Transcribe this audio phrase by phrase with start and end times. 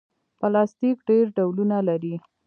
[0.39, 2.15] پلاستيک ډېر ډولونه لري.